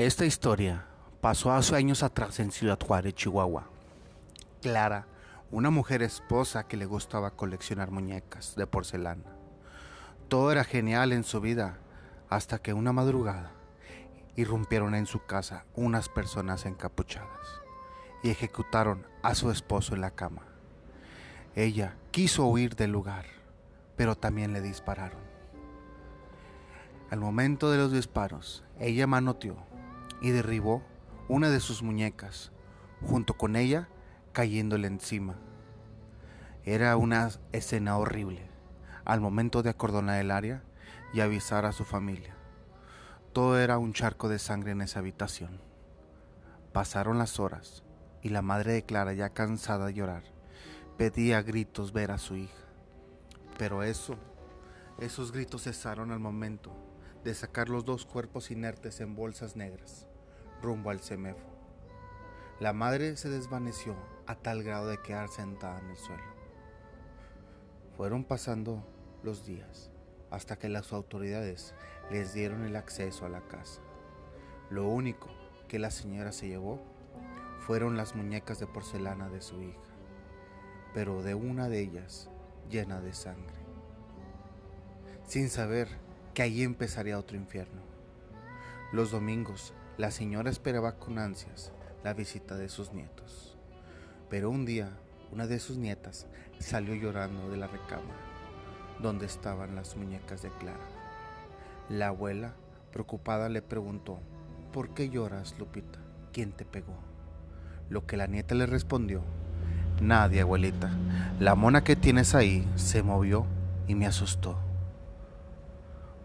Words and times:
Esta 0.00 0.24
historia 0.24 0.86
pasó 1.20 1.52
hace 1.52 1.76
años 1.76 2.02
atrás 2.02 2.40
en 2.40 2.52
Ciudad 2.52 2.78
Juárez, 2.80 3.12
Chihuahua. 3.16 3.66
Clara, 4.62 5.06
una 5.50 5.68
mujer 5.68 6.00
esposa 6.00 6.66
que 6.66 6.78
le 6.78 6.86
gustaba 6.86 7.32
coleccionar 7.32 7.90
muñecas 7.90 8.56
de 8.56 8.66
porcelana. 8.66 9.30
Todo 10.28 10.52
era 10.52 10.64
genial 10.64 11.12
en 11.12 11.22
su 11.22 11.42
vida 11.42 11.76
hasta 12.30 12.62
que 12.62 12.72
una 12.72 12.94
madrugada 12.94 13.50
irrumpieron 14.36 14.94
en 14.94 15.04
su 15.04 15.26
casa 15.26 15.66
unas 15.74 16.08
personas 16.08 16.64
encapuchadas 16.64 17.60
y 18.22 18.30
ejecutaron 18.30 19.06
a 19.22 19.34
su 19.34 19.50
esposo 19.50 19.94
en 19.94 20.00
la 20.00 20.12
cama. 20.12 20.44
Ella 21.54 21.94
quiso 22.10 22.46
huir 22.46 22.74
del 22.74 22.90
lugar, 22.90 23.26
pero 23.96 24.16
también 24.16 24.54
le 24.54 24.62
dispararon. 24.62 25.20
Al 27.10 27.20
momento 27.20 27.70
de 27.70 27.76
los 27.76 27.92
disparos, 27.92 28.64
ella 28.78 29.06
manoteó 29.06 29.68
y 30.20 30.30
derribó 30.30 30.82
una 31.28 31.48
de 31.48 31.60
sus 31.60 31.82
muñecas, 31.82 32.52
junto 33.02 33.34
con 33.34 33.56
ella 33.56 33.88
cayéndole 34.32 34.86
encima. 34.86 35.36
Era 36.64 36.96
una 36.96 37.30
escena 37.52 37.96
horrible 37.96 38.48
al 39.04 39.20
momento 39.20 39.62
de 39.62 39.70
acordonar 39.70 40.20
el 40.20 40.30
área 40.30 40.62
y 41.12 41.20
avisar 41.20 41.64
a 41.64 41.72
su 41.72 41.84
familia. 41.84 42.36
Todo 43.32 43.58
era 43.58 43.78
un 43.78 43.92
charco 43.92 44.28
de 44.28 44.38
sangre 44.38 44.72
en 44.72 44.82
esa 44.82 44.98
habitación. 44.98 45.60
Pasaron 46.72 47.18
las 47.18 47.40
horas 47.40 47.82
y 48.22 48.28
la 48.28 48.42
madre 48.42 48.72
de 48.72 48.82
Clara, 48.84 49.12
ya 49.14 49.30
cansada 49.30 49.86
de 49.86 49.94
llorar, 49.94 50.24
pedía 50.98 51.42
gritos 51.42 51.92
ver 51.92 52.10
a 52.10 52.18
su 52.18 52.36
hija. 52.36 52.66
Pero 53.56 53.82
eso, 53.82 54.16
esos 54.98 55.32
gritos 55.32 55.64
cesaron 55.64 56.12
al 56.12 56.20
momento 56.20 56.72
de 57.24 57.34
sacar 57.34 57.68
los 57.68 57.84
dos 57.84 58.04
cuerpos 58.04 58.50
inertes 58.50 59.00
en 59.00 59.14
bolsas 59.14 59.56
negras 59.56 60.09
rumbo 60.62 60.90
al 60.90 61.00
CEMEFO. 61.00 61.48
La 62.58 62.72
madre 62.72 63.16
se 63.16 63.28
desvaneció 63.28 63.96
a 64.26 64.34
tal 64.34 64.62
grado 64.62 64.86
de 64.86 64.98
quedar 64.98 65.28
sentada 65.28 65.78
en 65.80 65.90
el 65.90 65.96
suelo. 65.96 66.22
Fueron 67.96 68.24
pasando 68.24 68.84
los 69.22 69.46
días 69.46 69.90
hasta 70.30 70.56
que 70.56 70.68
las 70.68 70.92
autoridades 70.92 71.74
les 72.10 72.32
dieron 72.34 72.64
el 72.64 72.76
acceso 72.76 73.26
a 73.26 73.28
la 73.28 73.40
casa. 73.40 73.80
Lo 74.70 74.86
único 74.86 75.28
que 75.68 75.78
la 75.78 75.90
señora 75.90 76.32
se 76.32 76.48
llevó 76.48 76.80
fueron 77.58 77.96
las 77.96 78.14
muñecas 78.14 78.58
de 78.58 78.66
porcelana 78.66 79.28
de 79.28 79.40
su 79.40 79.60
hija, 79.62 79.78
pero 80.94 81.22
de 81.22 81.34
una 81.34 81.68
de 81.68 81.80
ellas 81.80 82.28
llena 82.68 83.00
de 83.00 83.12
sangre, 83.12 83.58
sin 85.26 85.50
saber 85.50 85.88
que 86.34 86.42
allí 86.42 86.62
empezaría 86.62 87.18
otro 87.18 87.36
infierno. 87.36 87.82
Los 88.92 89.10
domingos 89.10 89.74
la 90.00 90.10
señora 90.10 90.48
esperaba 90.48 90.92
con 90.92 91.18
ansias 91.18 91.72
la 92.02 92.14
visita 92.14 92.56
de 92.56 92.70
sus 92.70 92.94
nietos. 92.94 93.58
Pero 94.30 94.48
un 94.48 94.64
día, 94.64 94.88
una 95.30 95.46
de 95.46 95.58
sus 95.58 95.76
nietas 95.76 96.26
salió 96.58 96.94
llorando 96.94 97.50
de 97.50 97.58
la 97.58 97.66
recámara, 97.66 98.16
donde 99.02 99.26
estaban 99.26 99.74
las 99.74 99.96
muñecas 99.96 100.40
de 100.40 100.48
Clara. 100.52 100.88
La 101.90 102.08
abuela, 102.08 102.54
preocupada, 102.92 103.50
le 103.50 103.60
preguntó, 103.60 104.20
¿por 104.72 104.94
qué 104.94 105.10
lloras, 105.10 105.54
Lupita? 105.58 105.98
¿Quién 106.32 106.52
te 106.52 106.64
pegó? 106.64 106.96
Lo 107.90 108.06
que 108.06 108.16
la 108.16 108.26
nieta 108.26 108.54
le 108.54 108.64
respondió, 108.64 109.20
nadie, 110.00 110.40
abuelita. 110.40 110.90
La 111.38 111.54
mona 111.54 111.84
que 111.84 111.94
tienes 111.94 112.34
ahí 112.34 112.66
se 112.74 113.02
movió 113.02 113.44
y 113.86 113.96
me 113.96 114.06
asustó. 114.06 114.56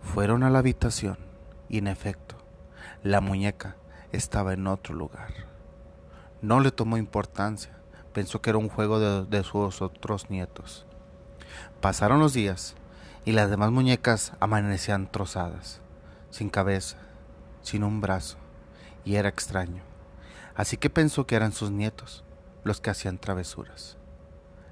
Fueron 0.02 0.44
a 0.44 0.50
la 0.50 0.60
habitación 0.60 1.18
y 1.68 1.80
en 1.80 1.88
efecto, 1.88 2.38
la 3.04 3.22
muñeca 3.22 3.76
estaba 4.12 4.54
en 4.54 4.68
otro 4.68 4.96
lugar. 4.96 5.34
No 6.42 6.60
le 6.60 6.72
tomó 6.72 6.98
importancia, 6.98 7.76
pensó 8.14 8.42
que 8.42 8.50
era 8.50 8.60
un 8.60 8.70
juego 8.70 9.00
de, 9.00 9.44
sus 9.44 9.82
otros 9.82 10.30
nietos. 10.30 10.86
Pasaron 11.82 12.20
los 12.20 12.34
días 12.34 12.76
y 13.26 13.32
las 13.32 13.50
demás 13.50 13.72
muñecas 13.72 14.34
amanecían 14.40 15.12
trozadas, 15.12 15.82
sin 16.30 16.50
cabeza, 16.50 16.98
sin 17.62 17.84
un 17.84 18.02
brazo, 18.02 18.38
y 19.04 19.16
era 19.16 19.30
extraño. 19.30 19.84
Así 20.56 20.78
que 20.78 20.90
pensó 20.90 21.28
que 21.28 21.36
eran 21.36 21.52
sus 21.52 21.72
nietos 21.72 22.24
los 22.64 22.80
que 22.80 22.90
hacían 22.90 23.18
travesuras. 23.18 23.98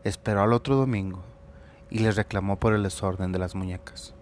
Esperó 0.04 0.42
al 0.42 0.54
otro 0.54 0.76
domingo 0.76 1.24
y 1.90 2.00
les 2.00 2.16
reclamó 2.16 2.60
por 2.60 2.74
el 2.74 2.84
desorden 2.84 3.32
de 3.32 3.40
las 3.40 3.56
muñecas. 3.56 4.14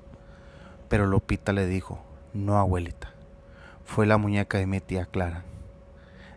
Pero 0.90 1.06
Lupita 1.06 1.54
le 1.54 1.68
dijo, 1.68 2.04
no 2.34 2.58
abuelita, 2.58 3.14
fue 3.86 4.06
la 4.06 4.18
muñeca 4.18 4.58
de 4.58 4.68
mi 4.68 4.80
tía 4.80 5.06
Clara. 5.06 5.44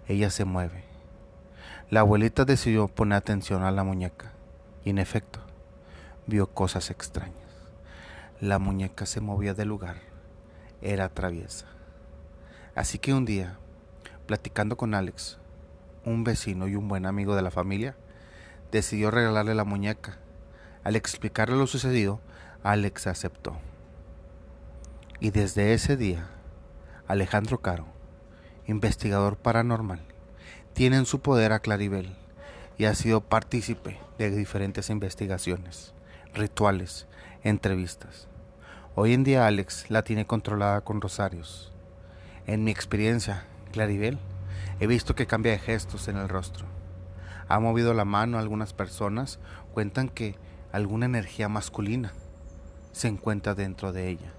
Ella 0.08 0.30
se 0.30 0.44
mueve. 0.44 0.84
La 1.90 2.00
abuelita 2.00 2.44
decidió 2.44 2.88
poner 2.88 3.16
atención 3.16 3.62
a 3.62 3.70
la 3.70 3.84
muñeca 3.84 4.32
y 4.84 4.90
en 4.90 4.98
efecto 4.98 5.40
vio 6.26 6.48
cosas 6.48 6.90
extrañas. 6.90 7.36
La 8.40 8.58
muñeca 8.58 9.06
se 9.06 9.20
movía 9.20 9.54
del 9.54 9.68
lugar. 9.68 9.96
Era 10.82 11.08
traviesa. 11.08 11.66
Así 12.74 12.98
que 12.98 13.14
un 13.14 13.24
día, 13.24 13.56
platicando 14.26 14.76
con 14.76 14.94
Alex, 14.94 15.38
un 16.04 16.24
vecino 16.24 16.68
y 16.68 16.76
un 16.76 16.88
buen 16.88 17.06
amigo 17.06 17.36
de 17.36 17.42
la 17.42 17.50
familia, 17.50 17.96
decidió 18.72 19.10
regalarle 19.10 19.54
la 19.54 19.64
muñeca. 19.64 20.18
Al 20.82 20.96
explicarle 20.96 21.56
lo 21.56 21.66
sucedido, 21.66 22.20
Alex 22.62 23.06
aceptó. 23.06 23.56
Y 25.20 25.30
desde 25.30 25.72
ese 25.72 25.96
día, 25.96 26.28
Alejandro 27.06 27.60
Caro, 27.60 27.84
investigador 28.66 29.36
paranormal, 29.36 30.00
tiene 30.72 30.96
en 30.96 31.04
su 31.04 31.20
poder 31.20 31.52
a 31.52 31.58
Claribel 31.58 32.16
y 32.78 32.86
ha 32.86 32.94
sido 32.94 33.20
partícipe 33.20 33.98
de 34.16 34.30
diferentes 34.30 34.88
investigaciones, 34.88 35.92
rituales, 36.32 37.06
entrevistas. 37.42 38.26
Hoy 38.94 39.12
en 39.12 39.22
día 39.22 39.46
Alex 39.46 39.90
la 39.90 40.02
tiene 40.02 40.26
controlada 40.26 40.80
con 40.80 41.02
rosarios. 41.02 41.74
En 42.46 42.64
mi 42.64 42.70
experiencia, 42.70 43.44
Claribel, 43.70 44.18
he 44.80 44.86
visto 44.86 45.14
que 45.14 45.26
cambia 45.26 45.52
de 45.52 45.58
gestos 45.58 46.08
en 46.08 46.16
el 46.16 46.30
rostro. 46.30 46.64
Ha 47.48 47.60
movido 47.60 47.92
la 47.92 48.06
mano 48.06 48.38
a 48.38 48.40
algunas 48.40 48.72
personas, 48.72 49.40
cuentan 49.74 50.08
que 50.08 50.36
alguna 50.72 51.04
energía 51.04 51.50
masculina 51.50 52.14
se 52.92 53.08
encuentra 53.08 53.54
dentro 53.54 53.92
de 53.92 54.08
ella, 54.08 54.32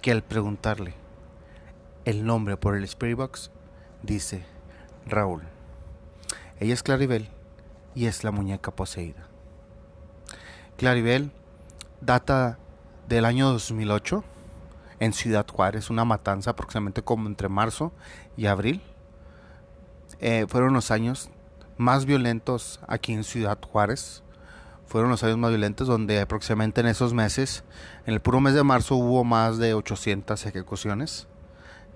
que 0.00 0.12
al 0.12 0.22
preguntarle 0.22 0.94
el 2.08 2.24
nombre 2.24 2.56
por 2.56 2.74
el 2.74 2.84
Spirit 2.84 3.18
Box 3.18 3.50
dice 4.02 4.42
Raúl. 5.04 5.42
Ella 6.58 6.72
es 6.72 6.82
Claribel 6.82 7.28
y 7.94 8.06
es 8.06 8.24
la 8.24 8.30
muñeca 8.30 8.70
poseída. 8.70 9.28
Claribel 10.78 11.30
data 12.00 12.58
del 13.08 13.26
año 13.26 13.50
2008 13.50 14.24
en 15.00 15.12
Ciudad 15.12 15.46
Juárez, 15.46 15.90
una 15.90 16.06
matanza 16.06 16.52
aproximadamente 16.52 17.02
como 17.02 17.28
entre 17.28 17.50
marzo 17.50 17.92
y 18.38 18.46
abril. 18.46 18.80
Eh, 20.20 20.46
fueron 20.48 20.72
los 20.72 20.90
años 20.90 21.28
más 21.76 22.06
violentos 22.06 22.80
aquí 22.88 23.12
en 23.12 23.22
Ciudad 23.22 23.58
Juárez. 23.60 24.22
Fueron 24.86 25.10
los 25.10 25.22
años 25.24 25.36
más 25.36 25.50
violentos 25.50 25.86
donde 25.86 26.22
aproximadamente 26.22 26.80
en 26.80 26.86
esos 26.86 27.12
meses, 27.12 27.64
en 28.06 28.14
el 28.14 28.20
puro 28.20 28.40
mes 28.40 28.54
de 28.54 28.64
marzo 28.64 28.96
hubo 28.96 29.24
más 29.24 29.58
de 29.58 29.74
800 29.74 30.46
ejecuciones 30.46 31.28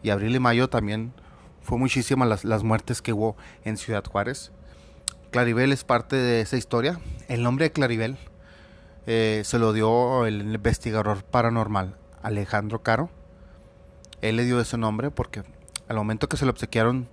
y 0.03 0.11
abril 0.11 0.35
y 0.35 0.41
mayo 0.41 0.69
también 0.69 1.13
fue 1.63 1.79
muchísimas 1.79 2.29
las, 2.29 2.45
las 2.45 2.63
muertes 2.63 3.03
que 3.03 3.13
hubo 3.13 3.37
en 3.65 3.77
Ciudad 3.77 4.05
Juárez. 4.05 4.53
Claribel 5.31 5.73
es 5.73 5.85
parte 5.85 6.17
de 6.17 6.41
esa 6.41 6.57
historia. 6.57 7.01
El 7.29 7.43
nombre 7.43 7.67
de 7.67 7.73
Claribel 7.73 8.19
eh, 9.07 9.43
se 9.45 9.59
lo 9.59 9.73
dio 9.73 10.27
el 10.27 10.55
investigador 10.55 11.25
paranormal 11.25 11.97
Alejandro 12.23 12.83
Caro. 12.83 13.11
Él 14.21 14.37
le 14.37 14.45
dio 14.45 14.61
ese 14.61 14.77
nombre 14.77 15.11
porque 15.11 15.43
al 15.89 15.97
momento 15.97 16.29
que 16.29 16.37
se 16.37 16.45
le 16.45 16.51
obsequiaron, 16.51 17.09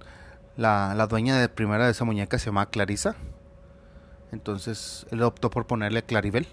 la, 0.57 0.93
la 0.95 1.07
dueña 1.07 1.39
de 1.39 1.49
primera 1.49 1.85
de 1.85 1.91
esa 1.91 2.05
muñeca 2.05 2.37
se 2.37 2.47
llama 2.47 2.65
Clarisa. 2.67 3.15
Entonces 4.31 5.05
él 5.11 5.21
optó 5.23 5.49
por 5.49 5.65
ponerle 5.65 6.03
Claribel. 6.03 6.47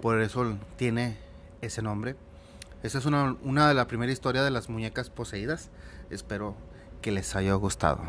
Por 0.00 0.20
eso 0.20 0.56
tiene 0.76 1.18
ese 1.60 1.82
nombre. 1.82 2.16
Esa 2.84 2.98
es 2.98 3.06
una, 3.06 3.34
una 3.42 3.66
de 3.66 3.72
las 3.72 3.86
primeras 3.86 4.12
historias 4.12 4.44
de 4.44 4.50
las 4.50 4.68
muñecas 4.68 5.08
poseídas. 5.08 5.70
Espero 6.10 6.54
que 7.00 7.12
les 7.12 7.34
haya 7.34 7.54
gustado. 7.54 8.02